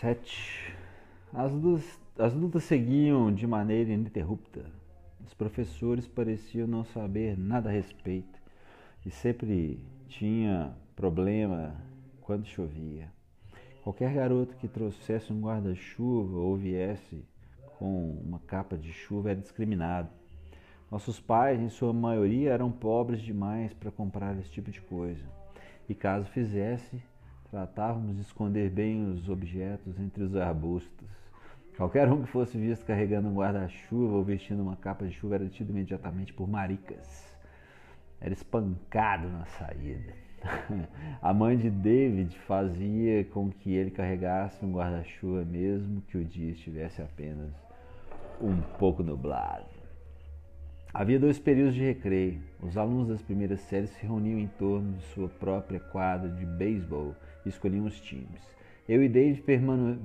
[0.00, 0.74] 7.
[1.32, 4.66] As lutas, as lutas seguiam de maneira ininterrupta.
[5.24, 8.38] Os professores pareciam não saber nada a respeito
[9.06, 9.78] e sempre
[10.08, 11.76] tinha problema
[12.22, 13.08] quando chovia.
[13.84, 17.24] Qualquer garoto que trouxesse um guarda-chuva ou viesse
[17.78, 20.08] com uma capa de chuva era discriminado.
[20.90, 25.24] Nossos pais, em sua maioria, eram pobres demais para comprar esse tipo de coisa.
[25.88, 27.00] E caso fizesse,
[27.54, 31.08] tratávamos de esconder bem os objetos entre os arbustos.
[31.76, 35.48] Qualquer um que fosse visto carregando um guarda-chuva ou vestindo uma capa de chuva era
[35.48, 37.38] tido imediatamente por maricas.
[38.20, 40.14] Era espancado na saída.
[41.22, 46.50] A mãe de David fazia com que ele carregasse um guarda-chuva mesmo que o dia
[46.50, 47.52] estivesse apenas
[48.40, 49.73] um pouco nublado.
[50.96, 52.40] Havia dois períodos de recreio.
[52.62, 57.16] Os alunos das primeiras séries se reuniam em torno de sua própria quadra de beisebol
[57.44, 58.40] e escolhiam os times.
[58.88, 59.42] Eu e David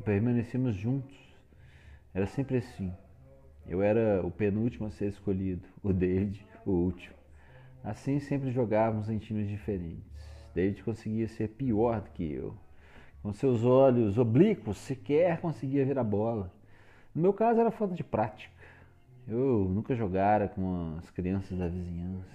[0.04, 1.16] permanecíamos juntos.
[2.12, 2.92] Era sempre assim.
[3.68, 7.14] Eu era o penúltimo a ser escolhido, o David, o último.
[7.84, 10.28] Assim sempre jogávamos em times diferentes.
[10.56, 12.56] David conseguia ser pior do que eu.
[13.22, 16.52] Com seus olhos oblíquos, sequer conseguia ver a bola.
[17.14, 18.59] No meu caso, era falta de prática.
[19.30, 22.28] Eu nunca jogara com as crianças da vizinhança.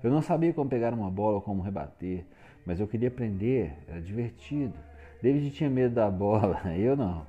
[0.00, 2.24] Eu não sabia como pegar uma bola ou como rebater,
[2.64, 4.74] mas eu queria aprender, era divertido.
[5.20, 7.26] David tinha medo da bola, eu não.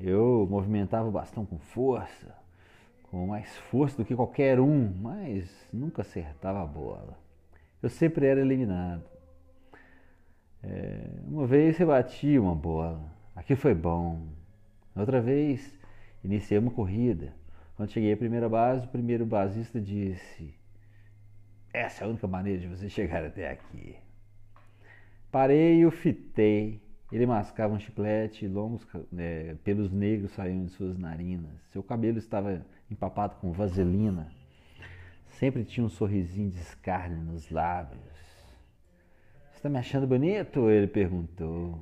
[0.00, 2.32] Eu movimentava o bastão com força,
[3.10, 7.18] com mais força do que qualquer um, mas nunca acertava a bola.
[7.82, 9.02] Eu sempre era eliminado.
[10.62, 14.28] É, uma vez eu bati uma bola, aqui foi bom.
[14.94, 15.76] Outra vez
[16.22, 17.41] iniciei uma corrida.
[17.82, 20.54] Quando cheguei à primeira base, o primeiro basista disse:
[21.74, 23.96] Essa é a única maneira de você chegar até aqui.
[25.32, 26.80] Parei e o fitei.
[27.10, 28.86] Ele mascava um chiclete longos
[29.18, 31.50] é, pelos negros saíam de suas narinas.
[31.72, 34.30] Seu cabelo estava empapado com vaselina.
[35.26, 38.00] Sempre tinha um sorrisinho de escárnio nos lábios.
[39.56, 40.70] Está me achando bonito?
[40.70, 41.80] Ele perguntou.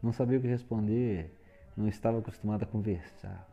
[0.00, 1.34] Não sabia o que responder.
[1.76, 3.49] Não estava acostumado a conversar.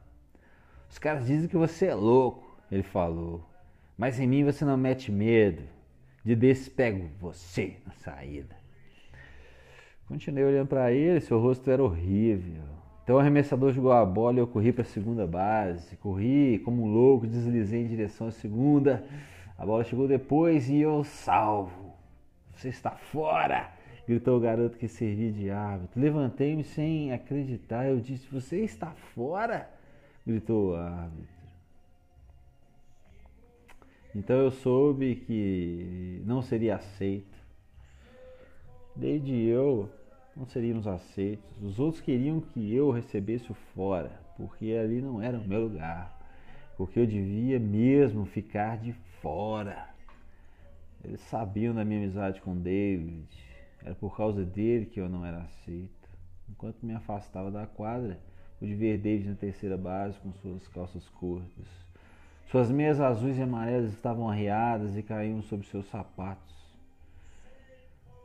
[0.90, 3.44] Os caras dizem que você é louco, ele falou.
[3.98, 5.64] Mas em mim você não mete medo.
[6.24, 8.56] De desse pego você na saída.
[10.08, 12.64] Continuei olhando para ele, seu rosto era horrível.
[13.04, 15.96] Então o arremessador jogou a bola e eu corri para a segunda base.
[15.98, 19.06] Corri como um louco, deslizei em direção à segunda.
[19.58, 21.94] A bola chegou depois e eu salvo.
[22.54, 23.72] Você está fora!
[24.08, 26.02] Gritou o garoto que servia de árbitro.
[26.02, 27.88] Levantei-me sem acreditar.
[27.88, 29.70] Eu disse: Você está fora?
[30.28, 31.38] Gritou o árbitro.
[34.14, 37.38] Então eu soube que não seria aceito.
[38.94, 39.90] Desde eu
[40.36, 41.64] não seríamos aceitos.
[41.64, 46.14] Os outros queriam que eu recebesse o fora, porque ali não era o meu lugar.
[46.76, 49.88] Porque eu devia mesmo ficar de fora.
[51.06, 53.28] Eles sabiam da minha amizade com David.
[53.82, 56.10] Era por causa dele que eu não era aceito.
[56.50, 58.20] Enquanto me afastava da quadra,
[58.60, 61.68] pude ver David na terceira base com suas calças curtas.
[62.50, 66.56] Suas meias azuis e amarelas estavam arreadas e caíam sobre seus sapatos.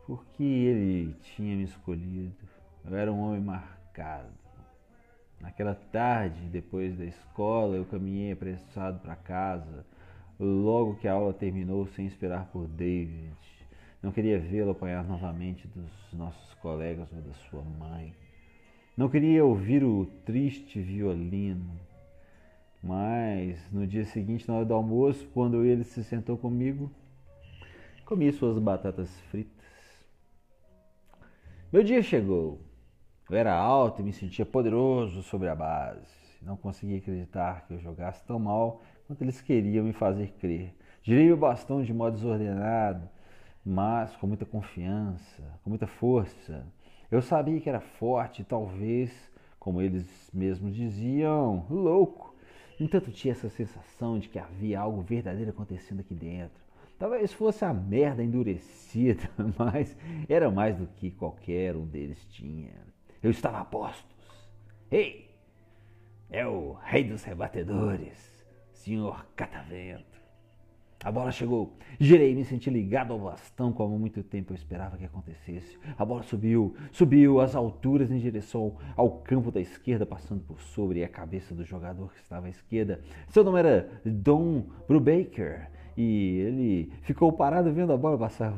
[0.06, 2.34] Por que ele tinha me escolhido?
[2.84, 4.30] Eu era um homem marcado.
[5.40, 9.84] Naquela tarde, depois da escola, eu caminhei apressado para casa,
[10.38, 13.32] logo que a aula terminou, sem esperar por David.
[14.00, 18.14] Não queria vê-lo apanhar novamente dos nossos colegas ou da sua mãe.
[18.94, 21.80] Não queria ouvir o triste violino.
[22.82, 26.90] Mas no dia seguinte, na hora do almoço, quando ele se sentou comigo,
[28.04, 29.52] comi suas batatas fritas.
[31.72, 32.60] Meu dia chegou.
[33.30, 36.06] Eu era alto e me sentia poderoso sobre a base.
[36.42, 40.74] Não conseguia acreditar que eu jogasse tão mal quanto eles queriam me fazer crer.
[41.02, 43.08] Girei o bastão de modo desordenado,
[43.64, 46.66] mas com muita confiança, com muita força.
[47.12, 49.12] Eu sabia que era forte, talvez,
[49.60, 52.34] como eles mesmos diziam, louco.
[52.80, 56.58] Entanto, tinha essa sensação de que havia algo verdadeiro acontecendo aqui dentro.
[56.98, 59.28] Talvez fosse a merda endurecida,
[59.58, 59.94] mas
[60.26, 62.72] era mais do que qualquer um deles tinha.
[63.22, 64.16] Eu estava a postos.
[64.90, 65.30] Ei!
[66.30, 68.42] É o rei dos rebatedores,
[68.72, 70.11] senhor Catavento.
[71.04, 71.72] A bola chegou.
[71.98, 75.76] Girei me senti ligado ao bastão como há muito tempo eu esperava que acontecesse.
[75.98, 81.02] A bola subiu, subiu às alturas em direção ao campo da esquerda, passando por sobre
[81.02, 83.00] a cabeça do jogador que estava à esquerda.
[83.28, 88.56] Seu nome era Don Brubaker e ele ficou parado vendo a bola passar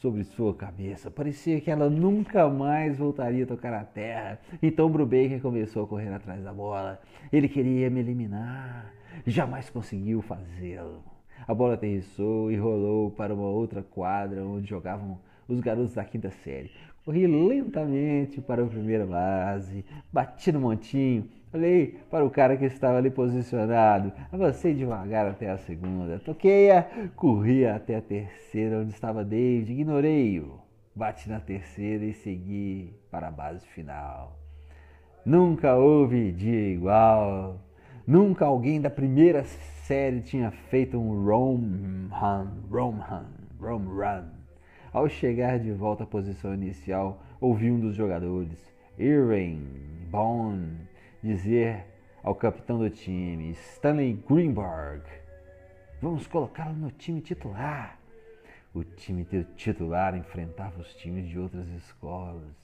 [0.00, 1.10] sobre sua cabeça.
[1.10, 4.38] Parecia que ela nunca mais voltaria a tocar a terra.
[4.62, 7.00] Então Brubaker começou a correr atrás da bola.
[7.32, 8.94] Ele queria me eliminar.
[9.26, 11.09] Jamais conseguiu fazê-lo.
[11.46, 16.30] A bola aterrissou e rolou para uma outra quadra onde jogavam os garotos da quinta
[16.30, 16.70] série.
[17.04, 22.98] Corri lentamente para a primeira base, bati no montinho, olhei para o cara que estava
[22.98, 29.72] ali posicionado, avancei devagar até a segunda, toquei-a, corri até a terceira onde estava David,
[29.72, 30.60] ignorei-o,
[30.94, 34.38] bati na terceira e segui para a base final.
[35.24, 37.60] Nunca houve dia igual,
[38.06, 39.42] nunca alguém da primeira
[39.90, 43.02] série tinha feito um Rome Run, Rome
[43.58, 44.24] Run, Run.
[44.92, 49.66] Ao chegar de volta à posição inicial, ouvi um dos jogadores, Irving
[50.08, 50.88] Bond,
[51.20, 51.84] dizer
[52.22, 55.02] ao capitão do time, Stanley Greenberg:
[56.00, 57.98] Vamos colocá-lo no time titular.
[58.72, 59.26] O time
[59.56, 62.54] titular enfrentava os times de outras escolas.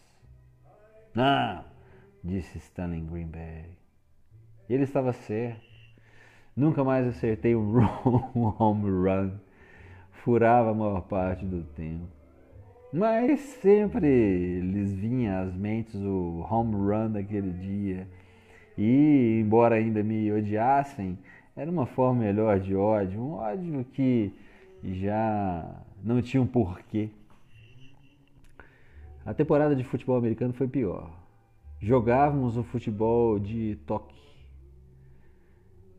[1.13, 1.65] Não,
[2.23, 3.77] disse Stanley Greenberg.
[4.71, 5.76] Ele estava certo.
[6.57, 9.33] Nunca mais acertei um home run.
[10.11, 12.07] Furava a maior parte do tempo.
[12.91, 18.09] Mas sempre lhes vinha às mentes o home run daquele dia.
[18.79, 21.19] E, embora ainda me odiassem,
[21.55, 24.33] era uma forma melhor de ódio, um ódio que
[24.83, 27.11] já não tinha um porquê.
[29.27, 31.11] A temporada de futebol americano foi pior.
[31.81, 34.26] Jogávamos o futebol de toque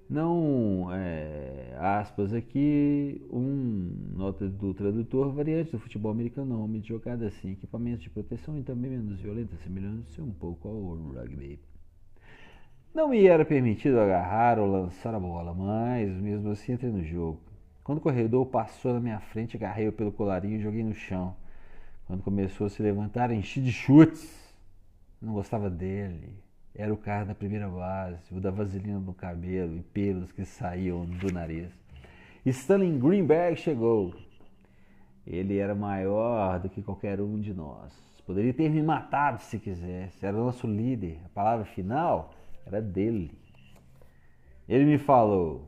[0.09, 7.27] não, é, aspas aqui, um nota do tradutor, variante do futebol americano, nome de jogada
[7.27, 11.59] assim, equipamentos de proteção e também menos violenta, semelhante um pouco ao rugby.
[12.93, 17.39] Não me era permitido agarrar ou lançar a bola, mas mesmo assim entrei no jogo.
[17.83, 21.35] Quando o corredor passou na minha frente, agarrei-o pelo colarinho e joguei no chão.
[22.05, 24.55] Quando começou a se levantar, enchi de chutes.
[25.21, 26.46] Não gostava dele.
[26.75, 31.05] Era o cara da primeira base, o da vaselina no cabelo e pelos que saíam
[31.05, 31.71] do nariz.
[32.45, 34.13] Stanley Greenberg chegou.
[35.25, 37.91] Ele era maior do que qualquer um de nós.
[38.25, 40.25] Poderia ter me matado se quisesse.
[40.25, 41.19] Era nosso líder.
[41.25, 42.33] A palavra final
[42.65, 43.31] era dele.
[44.67, 45.67] Ele me falou: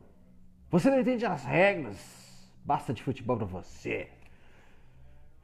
[0.70, 2.52] Você não entende as regras.
[2.64, 4.08] Basta de futebol para você.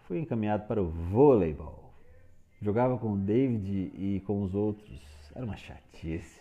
[0.01, 1.93] Fui encaminhado para o voleibol.
[2.61, 6.41] Jogava com o David e com os outros era uma chatice.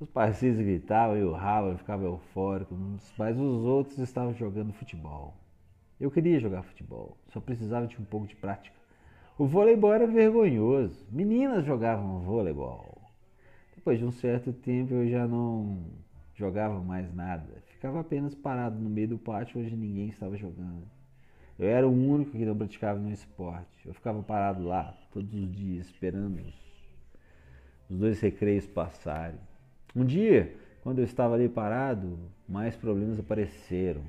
[0.00, 2.74] Os parceiros gritavam e urravam, eu ficava eufórico,
[3.18, 5.34] mas os outros estavam jogando futebol.
[6.00, 8.74] Eu queria jogar futebol, só precisava de um pouco de prática.
[9.36, 11.06] O voleibol era vergonhoso.
[11.10, 13.02] Meninas jogavam voleibol.
[13.74, 15.84] Depois de um certo tempo eu já não
[16.34, 17.62] jogava mais nada.
[17.66, 20.84] Ficava apenas parado no meio do pátio onde ninguém estava jogando.
[21.58, 23.86] Eu era o único que não praticava nenhum esporte.
[23.86, 26.69] Eu ficava parado lá todos os dias esperando os
[27.98, 29.38] dois recreios passarem.
[29.94, 34.02] Um dia, quando eu estava ali parado, mais problemas apareceram.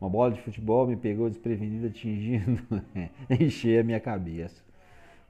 [0.00, 2.62] Uma bola de futebol me pegou desprevenida, atingindo
[3.30, 4.62] em cheio a minha cabeça.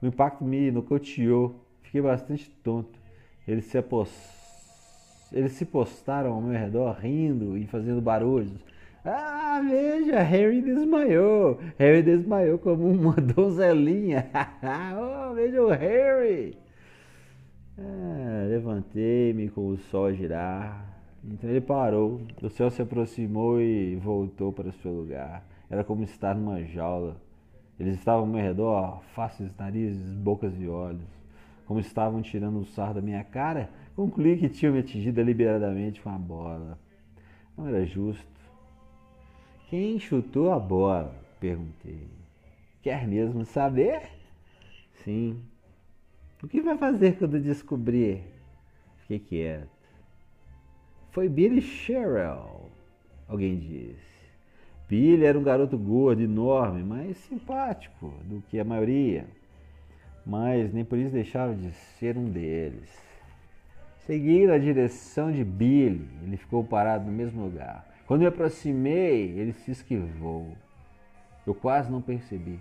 [0.01, 1.63] O impacto me nocauteou.
[1.81, 2.99] Fiquei bastante tonto.
[3.47, 4.11] Eles se, apos...
[5.31, 8.63] Eles se postaram ao meu redor, rindo e fazendo barulhos.
[9.03, 11.59] Ah, veja, Harry desmaiou.
[11.77, 14.29] Harry desmaiou como uma donzelinha.
[15.31, 16.57] oh, veja o Harry.
[17.81, 20.85] É, levantei-me com o sol a girar.
[21.23, 22.21] Então ele parou.
[22.41, 25.43] O céu se aproximou e voltou para o seu lugar.
[25.69, 27.15] Era como estar numa jaula.
[27.79, 31.07] Eles estavam ao meu redor, faces, narizes, bocas e olhos.
[31.65, 36.09] Como estavam tirando o sarro da minha cara, concluí que tinham me atingido deliberadamente com
[36.09, 36.77] a bola.
[37.57, 38.27] Não era justo.
[39.69, 41.15] Quem chutou a bola?
[41.39, 42.07] Perguntei.
[42.81, 44.01] Quer mesmo saber?
[45.03, 45.39] Sim,
[46.41, 48.23] o que vai fazer quando descobrir?
[48.99, 49.79] Fiquei quieto.
[51.11, 52.69] Foi Billy Sherrill,
[53.27, 54.09] alguém disse.
[54.87, 59.27] Billy era um garoto gordo, enorme, mais simpático do que a maioria.
[60.25, 62.89] Mas nem por isso deixava de ser um deles.
[64.05, 66.07] Segui na direção de Billy.
[66.23, 67.87] Ele ficou parado no mesmo lugar.
[68.07, 70.55] Quando me aproximei, ele se esquivou.
[71.45, 72.59] Eu quase não percebi.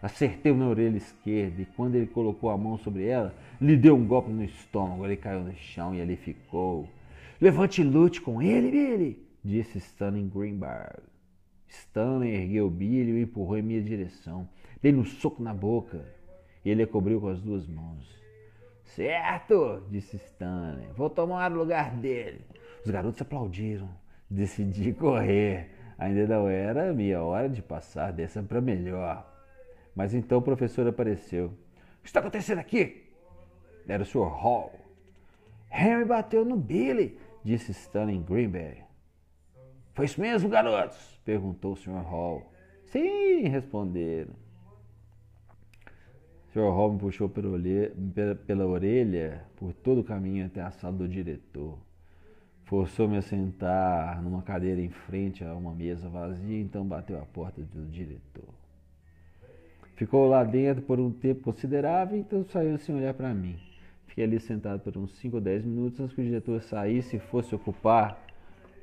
[0.00, 4.06] Acertei na orelha esquerda e quando ele colocou a mão sobre ela, lhe deu um
[4.06, 5.04] golpe no estômago.
[5.04, 6.88] Ele caiu no chão e ali ficou.
[7.40, 11.02] Levante e lute com ele, Billy, disse Stanley Greenberg.
[11.66, 14.48] Stanley ergueu Billy e o empurrou em minha direção.
[14.80, 16.04] Dei-lhe um soco na boca
[16.64, 18.18] e ele a cobriu com as duas mãos.
[18.84, 20.88] Certo, disse Stanley.
[20.96, 22.40] Vou tomar o lugar dele.
[22.84, 23.88] Os garotos aplaudiram.
[24.30, 25.70] Decidi correr.
[25.98, 29.27] Ainda não era minha hora de passar dessa para melhor.
[29.98, 31.46] Mas então o professor apareceu.
[31.46, 33.10] O que está acontecendo aqui?
[33.84, 34.28] Era o Sr.
[34.28, 34.72] Hall.
[35.72, 38.84] Henry bateu no Billy, disse Stanley Greenberg.
[39.94, 41.20] Foi isso mesmo, garotos?
[41.24, 42.00] perguntou o Sr.
[42.04, 42.48] Hall.
[42.84, 44.34] Sim, responderam.
[46.46, 46.70] O Sr.
[46.70, 47.92] Hall me puxou pela orelha,
[48.46, 51.76] pela orelha por todo o caminho até a sala do diretor.
[52.62, 57.60] Forçou-me a sentar numa cadeira em frente a uma mesa vazia, então bateu a porta
[57.62, 58.57] do diretor.
[59.98, 63.56] Ficou lá dentro por um tempo considerável, então saiu sem olhar para mim.
[64.06, 67.18] Fiquei ali sentado por uns 5 ou 10 minutos antes que o diretor saísse e
[67.18, 68.24] fosse ocupar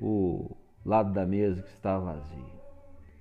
[0.02, 0.52] o
[0.86, 2.46] lado da mesa que estava vazio.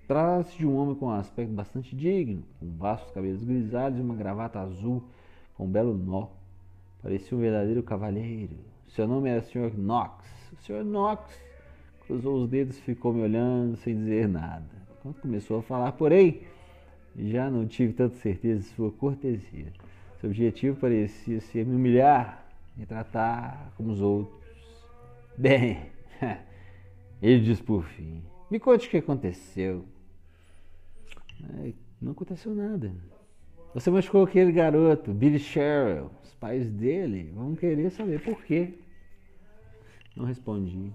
[0.08, 4.16] Trata-se de um homem com um aspecto bastante digno, com vastos cabelos grisalhos e uma
[4.16, 5.04] gravata azul
[5.56, 6.30] com um belo nó.
[7.00, 8.56] Parecia um verdadeiro cavalheiro.
[8.88, 9.72] Seu nome era Sr.
[9.72, 10.26] Knox.
[10.52, 10.82] O Sr.
[10.84, 11.40] Knox
[12.08, 14.82] cruzou os dedos e ficou me olhando sem dizer nada.
[15.00, 16.42] Quando começou a falar, porém,
[17.16, 19.73] já não tive tanta certeza de sua cortesia.
[20.21, 22.47] Seu objetivo parecia ser me humilhar
[22.78, 24.42] e tratar como os outros.
[25.37, 25.90] Bem,
[27.23, 29.85] ele disse por fim: Me conte o que aconteceu.
[32.00, 32.92] Não aconteceu nada.
[33.73, 36.11] Você machucou aquele garoto, Billy Sherrill.
[36.23, 38.75] Os pais dele vão querer saber por quê.
[40.16, 40.92] Não respondi.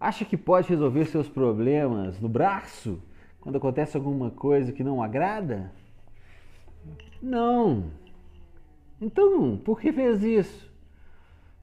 [0.00, 3.00] Acha que pode resolver seus problemas no braço?
[3.40, 5.72] Quando acontece alguma coisa que não agrada?
[7.22, 7.90] Não.
[9.00, 10.70] Então, por que fez isso?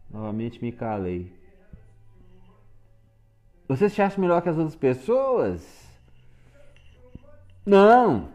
[0.10, 1.32] Novamente me calei.
[3.68, 5.88] Você se acha melhor que as outras pessoas?
[7.66, 8.30] Não.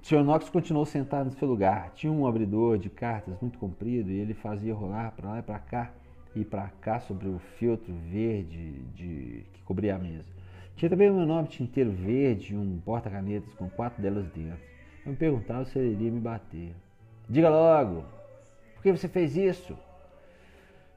[0.00, 0.22] Sr.
[0.22, 1.90] Knox continuou sentado no seu lugar.
[1.94, 5.58] Tinha um abridor de cartas muito comprido e ele fazia rolar para lá e para
[5.58, 5.92] cá
[6.34, 10.37] e para cá sobre o filtro verde de, que cobria a mesa.
[10.78, 14.60] Tinha também um enorme tinteiro verde e um porta-canetas com quatro delas dentro.
[15.04, 16.72] Eu me perguntava se ele iria me bater.
[17.28, 18.04] Diga logo,
[18.76, 19.76] por que você fez isso?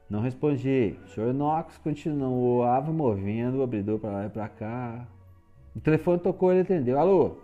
[0.08, 0.94] Não respondi.
[1.04, 1.32] O Sr.
[1.34, 5.04] Knox continuava movendo o abridor para lá e para cá.
[5.74, 6.96] O telefone tocou ele atendeu.
[6.96, 7.38] Alô?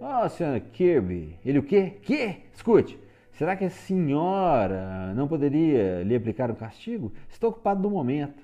[0.00, 1.36] Ah, oh, senhora Kirby.
[1.44, 1.94] Ele o quê?
[2.02, 2.36] Que?
[2.54, 2.96] Escute,
[3.32, 7.12] será que a senhora não poderia lhe aplicar um castigo?
[7.28, 8.43] Estou ocupado no momento.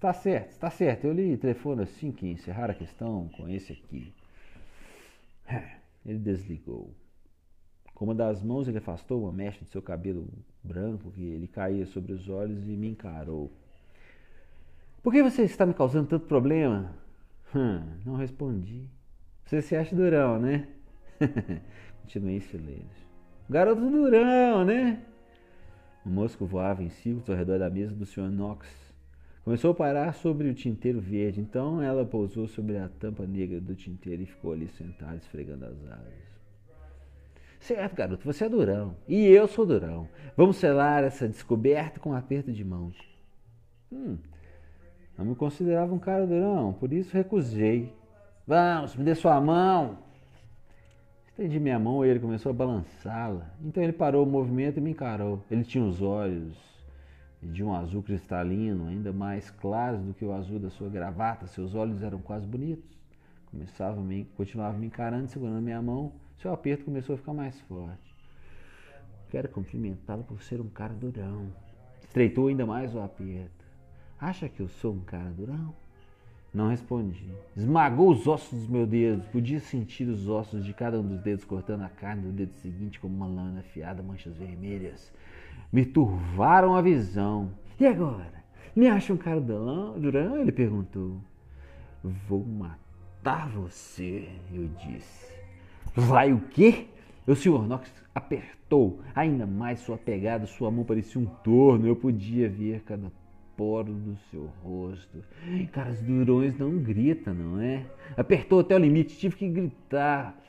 [0.00, 1.04] Está certo, está certo.
[1.04, 4.14] Eu lhe telefono assim que encerrar a questão com esse aqui.
[5.46, 5.72] É,
[6.06, 6.94] ele desligou.
[7.94, 10.26] Com uma das mãos ele afastou uma mecha de seu cabelo
[10.64, 13.52] branco que ele caía sobre os olhos e me encarou.
[15.02, 16.94] Por que você está me causando tanto problema?
[17.54, 18.88] Hum, não respondi.
[19.44, 20.66] Você se acha durão, né?
[22.00, 23.06] Continuei em silêncio.
[23.50, 25.04] Garoto durão, né?
[26.06, 28.30] O mosco voava em círculos ao redor da mesa do Sr.
[28.30, 28.89] Knox
[29.50, 33.74] Começou a parar sobre o tinteiro verde, então ela pousou sobre a tampa negra do
[33.74, 36.14] tinteiro e ficou ali sentada, esfregando as asas.
[37.58, 38.94] Certo, garoto, você é durão.
[39.08, 40.08] E eu sou durão.
[40.36, 42.96] Vamos selar essa descoberta com um aperto de mãos.
[43.92, 44.18] Hum,
[45.18, 47.92] não me considerava um cara durão, por isso recusei.
[48.46, 49.98] Vamos, me dê sua mão.
[51.26, 53.52] Estendi minha mão e ele começou a balançá-la.
[53.64, 55.42] Então ele parou o movimento e me encarou.
[55.50, 56.69] Ele tinha os olhos
[57.42, 61.46] de um azul cristalino, ainda mais claros do que o azul da sua gravata.
[61.46, 62.98] Seus olhos eram quase bonitos.
[63.50, 66.12] Começava me, continuava me encarando, segurando minha mão.
[66.38, 68.14] Seu aperto começou a ficar mais forte.
[69.30, 71.48] Quero cumprimentá-lo por ser um cara durão.
[72.02, 73.64] Estreitou ainda mais o aperto.
[74.20, 75.74] Acha que eu sou um cara durão?
[76.52, 77.32] Não respondi.
[77.56, 79.24] Esmagou os ossos dos meus dedos.
[79.28, 82.98] Podia sentir os ossos de cada um dos dedos cortando a carne do dedo seguinte
[82.98, 85.12] como uma lana afiada, manchas vermelhas
[85.72, 87.52] me turvaram a visão.
[87.78, 88.40] E agora?
[88.74, 90.38] Me acha um cara durão?
[90.38, 91.20] Ele perguntou.
[92.02, 95.34] Vou matar você, eu disse.
[95.94, 96.86] Vai o quê?
[97.26, 97.62] O Sr.
[97.66, 103.12] Knox apertou ainda mais sua pegada, sua mão parecia um torno, eu podia ver cada
[103.56, 105.22] poro do seu rosto.
[105.72, 107.84] Caras durões não grita, não é?
[108.16, 110.39] Apertou até o limite, tive que gritar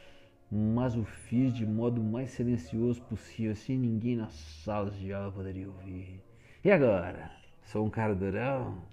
[0.51, 5.67] mas o fiz de modo mais silencioso possível, assim ninguém na sala de aula poderia
[5.67, 6.21] ouvir.
[6.63, 7.31] E agora?
[7.63, 8.83] Sou um cara durão?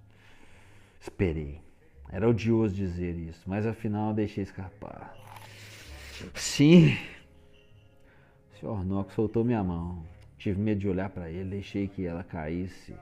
[1.00, 1.60] Esperei.
[2.10, 5.14] Era odioso dizer isso, mas afinal deixei escapar.
[6.34, 6.96] Sim.
[8.52, 8.84] O Sr.
[8.84, 10.04] Knox soltou minha mão.
[10.38, 12.94] Tive medo de olhar para ele, deixei que ela caísse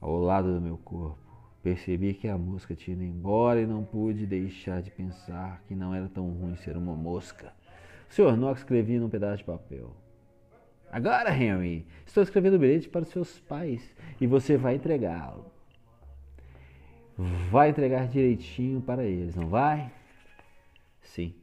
[0.00, 1.23] ao lado do meu corpo.
[1.64, 5.94] Percebi que a mosca tinha ido embora e não pude deixar de pensar que não
[5.94, 7.54] era tão ruim ser uma mosca.
[8.10, 8.36] O Sr.
[8.36, 9.96] Knox escrevia num pedaço de papel.
[10.92, 15.46] Agora, Henry, estou escrevendo o bilhete para os seus pais e você vai entregá-lo.
[17.50, 19.90] vai entregar direitinho para eles, não vai?
[21.00, 21.34] Sim.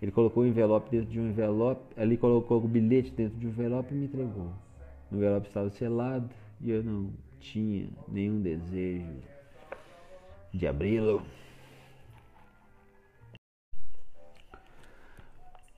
[0.00, 3.50] Ele colocou o envelope dentro de um envelope, ali colocou o bilhete dentro de um
[3.50, 4.52] envelope e me entregou.
[5.10, 9.22] O envelope estava selado e eu não tinha nenhum desejo
[10.52, 11.22] de abri-lo.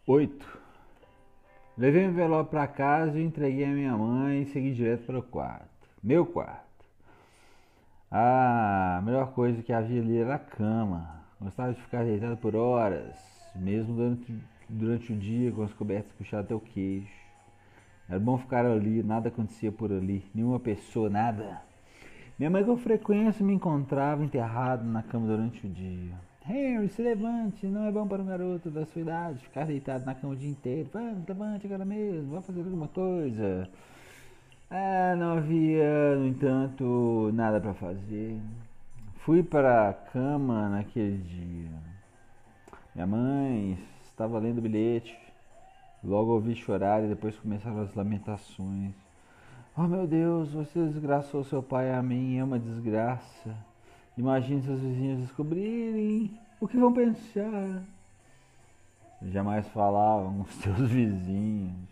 [0.06, 0.58] Oito.
[1.76, 5.22] Levei o envelope para casa e entreguei a minha mãe e segui direto para o
[5.22, 5.88] quarto.
[6.02, 6.84] Meu quarto.
[8.10, 11.22] A melhor coisa que havia ali era a cama.
[11.40, 13.16] Gostava de ficar deitado por horas,
[13.54, 14.34] mesmo durante,
[14.68, 17.19] durante o dia com as cobertas puxadas até o queixo.
[18.10, 21.62] Era bom ficar ali, nada acontecia por ali, nenhuma pessoa, nada.
[22.36, 26.12] Minha mãe com frequência me encontrava enterrado na cama durante o dia.
[26.44, 30.14] Henry, se levante, não é bom para um garoto da sua idade ficar deitado na
[30.16, 30.90] cama o dia inteiro.
[30.92, 33.68] Vamos, levante agora mesmo, vá fazer alguma coisa.
[34.68, 38.40] Ah, não havia, no entanto, nada para fazer.
[39.18, 41.70] Fui para a cama naquele dia.
[42.92, 45.29] Minha mãe estava lendo o bilhete.
[46.02, 48.94] Logo ouvi chorar e depois começaram as lamentações.
[49.76, 53.54] Oh meu Deus, você desgraçou seu pai a mim, é uma desgraça.
[54.16, 56.30] Imagine seus vizinhos descobrirem
[56.60, 57.82] o que vão pensar.
[59.22, 61.90] Jamais falavam com seus vizinhos.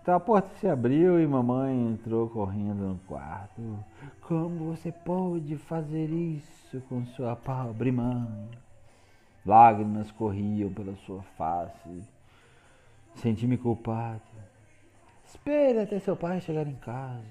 [0.00, 3.78] Então a porta se abriu e mamãe entrou correndo no quarto.
[4.22, 8.48] Como você pôde fazer isso com sua pobre mãe?
[9.44, 12.02] Lágrimas corriam pela sua face.
[13.20, 14.22] Senti-me culpado.
[15.26, 17.22] Espere até seu pai chegar em casa.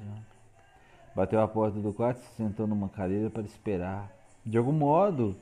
[1.15, 4.11] Bateu a porta do quarto e se sentou numa cadeira para esperar.
[4.45, 5.35] De algum modo,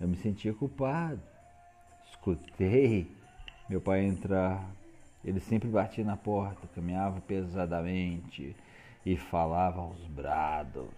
[0.00, 1.20] eu me sentia culpado.
[2.10, 3.14] Escutei
[3.68, 4.64] meu pai entrar.
[5.22, 8.56] Ele sempre batia na porta, caminhava pesadamente
[9.04, 10.88] e falava aos brados.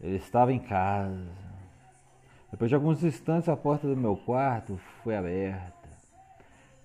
[0.00, 1.30] Ele estava em casa.
[2.50, 5.81] Depois de alguns instantes, a porta do meu quarto foi aberta.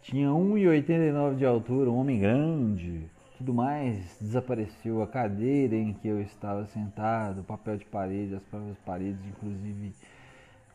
[0.09, 5.01] Tinha 1,89 de altura, um homem grande, tudo mais desapareceu.
[5.01, 9.93] A cadeira em que eu estava sentado, o papel de parede, as próprias paredes, inclusive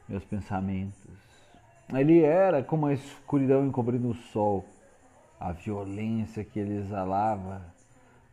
[0.06, 1.08] meus pensamentos.
[1.94, 4.66] Ele era como a escuridão encobrindo o sol.
[5.40, 7.62] A violência que ele exalava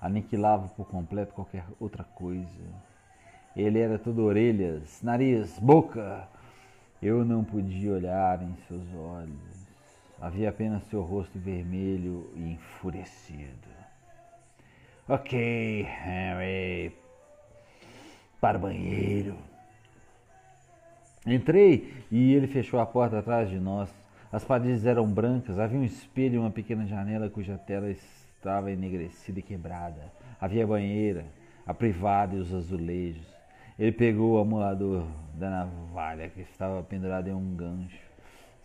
[0.02, 2.62] aniquilava por completo qualquer outra coisa.
[3.56, 6.28] Ele era todo orelhas, nariz, boca.
[7.02, 9.59] Eu não podia olhar em seus olhos.
[10.22, 13.70] Havia apenas seu rosto vermelho e enfurecido.
[15.08, 16.92] Ok, Henry.
[18.42, 19.36] Para o banheiro.
[21.26, 23.90] Entrei e ele fechou a porta atrás de nós.
[24.32, 29.40] As paredes eram brancas, havia um espelho e uma pequena janela cuja tela estava enegrecida
[29.40, 30.12] e quebrada.
[30.40, 31.26] Havia a banheira,
[31.66, 33.26] a privada e os azulejos.
[33.78, 38.10] Ele pegou o amulador da navalha que estava pendurado em um gancho.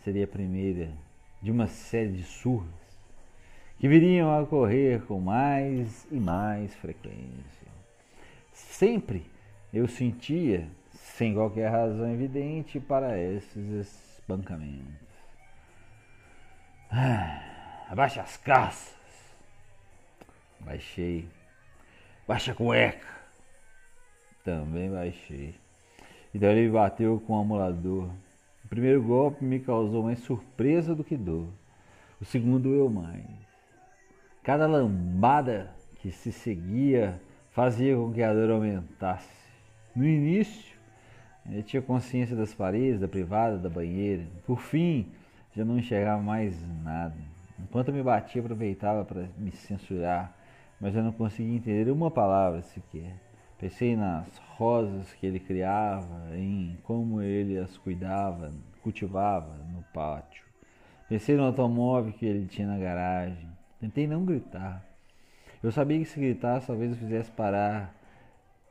[0.03, 0.91] Seria a primeira
[1.45, 2.73] de uma série de surras
[3.79, 7.69] que viriam a ocorrer com mais e mais frequência.
[8.51, 9.31] Sempre
[9.71, 14.87] eu sentia, sem qualquer razão evidente, para esses espancamentos.
[16.91, 18.97] Ah, abaixa as calças.
[20.61, 21.29] Baixei.
[22.27, 23.07] Baixa a cueca.
[24.43, 25.55] Também baixei.
[26.35, 28.09] Então ele bateu com o amulador.
[28.65, 31.49] O primeiro golpe me causou mais surpresa do que dor.
[32.21, 33.25] O segundo eu mais.
[34.43, 39.29] Cada lambada que se seguia fazia com que a dor aumentasse.
[39.95, 40.77] No início,
[41.49, 44.25] ele tinha consciência das paredes, da privada, da banheira.
[44.47, 45.07] Por fim,
[45.55, 47.15] já não enxergava mais nada.
[47.59, 50.37] Enquanto me batia, aproveitava para me censurar,
[50.81, 53.24] mas eu não conseguia entender uma palavra sequer.
[53.59, 60.45] Pensei nas rosas que ele criava, em como ele as cuidava, cultivava no pátio.
[61.09, 63.49] Pensei no automóvel que ele tinha na garagem.
[63.81, 64.85] Tentei não gritar.
[65.63, 67.95] Eu sabia que se gritasse talvez eu fizesse parar,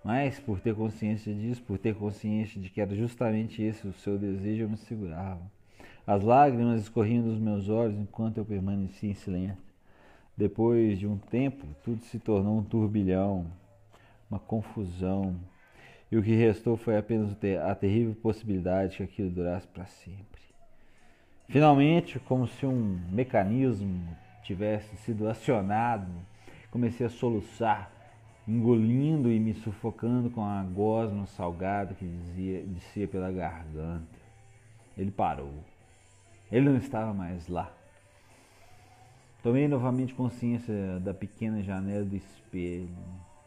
[0.03, 4.17] mas por ter consciência disso, por ter consciência de que era justamente esse o seu
[4.17, 5.41] desejo, eu me segurava.
[6.05, 9.63] As lágrimas escorriam dos meus olhos enquanto eu permanecia em silêncio.
[10.35, 13.47] Depois de um tempo, tudo se tornou um turbilhão,
[14.29, 15.39] uma confusão,
[16.11, 20.41] e o que restou foi apenas a terrível possibilidade que aquilo durasse para sempre.
[21.47, 24.07] Finalmente, como se um mecanismo
[24.43, 26.11] tivesse sido acionado,
[26.69, 27.91] comecei a soluçar,
[28.47, 34.19] engolindo e me sufocando com a gosma salgada que dizia, descia pela garganta.
[34.97, 35.63] Ele parou.
[36.51, 37.71] Ele não estava mais lá.
[39.41, 42.89] Tomei novamente consciência da pequena janela do espelho.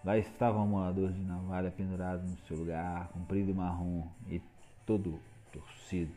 [0.07, 4.41] Lá estava um morador de navalha pendurado no seu lugar, comprido e marrom e
[4.87, 5.19] todo
[5.53, 6.13] torcido.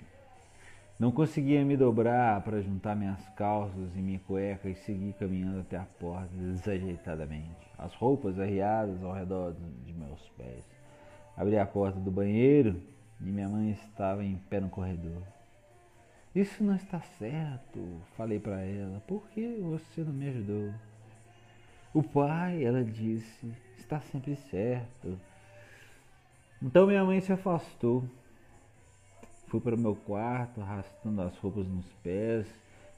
[1.00, 5.76] Não conseguia me dobrar para juntar minhas calças e minha cueca e seguir caminhando até
[5.76, 10.64] a porta desajeitadamente, as roupas arriadas ao redor de meus pés.
[11.36, 12.80] Abri a porta do banheiro
[13.20, 15.24] e minha mãe estava em pé no corredor.
[16.36, 17.80] Isso não está certo,
[18.16, 19.02] falei para ela.
[19.08, 20.72] Por que você não me ajudou?
[21.94, 25.20] O pai, ela disse, está sempre certo.
[26.62, 28.04] Então minha mãe se afastou.
[29.48, 32.46] Fui para o meu quarto, arrastando as roupas nos pés,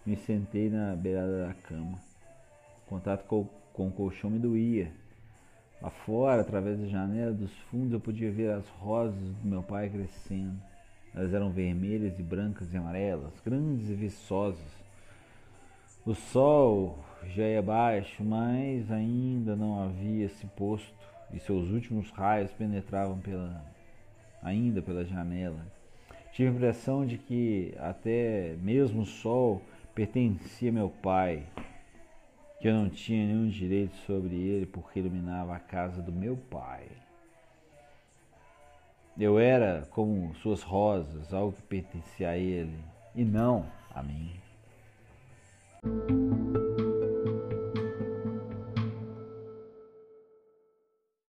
[0.06, 1.98] me sentei na beirada da cama.
[2.86, 4.92] O contato com, com o colchão me doía.
[5.82, 9.90] Lá fora, através da janela dos fundos, eu podia ver as rosas do meu pai
[9.90, 10.60] crescendo.
[11.16, 14.82] Elas eram vermelhas e brancas e amarelas, grandes e viçosas.
[16.04, 20.92] O sol já ia baixo, mas ainda não havia se posto
[21.32, 23.64] e seus últimos raios penetravam pela,
[24.42, 25.64] ainda pela janela.
[26.34, 29.62] Tive a impressão de que até mesmo o sol
[29.94, 31.46] pertencia a meu pai,
[32.60, 36.88] que eu não tinha nenhum direito sobre ele porque iluminava a casa do meu pai.
[39.20, 42.80] Eu era como suas rosas, algo que pertencia a ele
[43.14, 44.41] e não a mim.
[45.84, 46.51] Thank you.